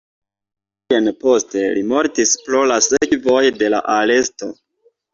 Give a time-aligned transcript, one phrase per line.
[0.93, 4.55] Du jarojn poste li mortis pro la sekvoj de la aresto.